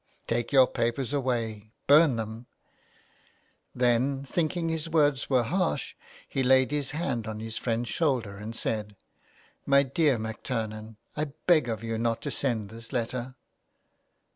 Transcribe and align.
''Take 0.27 0.51
your 0.51 0.65
papers 0.65 1.13
away, 1.13 1.73
burn 1.85 2.15
them!" 2.15 2.47
Then, 3.75 4.23
thinking 4.23 4.67
his 4.67 4.89
words 4.89 5.29
were 5.29 5.43
harsh, 5.43 5.93
he 6.27 6.41
laid 6.41 6.71
his 6.71 6.89
hand 6.89 7.27
on 7.27 7.39
his 7.39 7.59
friend's 7.59 7.89
shoulder 7.89 8.35
and 8.35 8.55
said:—" 8.55 8.95
My 9.67 9.83
dear 9.83 10.17
MacTurnan, 10.17 10.95
I 11.15 11.25
beg 11.45 11.69
of 11.69 11.83
you 11.83 11.99
not 11.99 12.23
to 12.23 12.31
send 12.31 12.69
this 12.71 12.91
letter." 12.91 13.35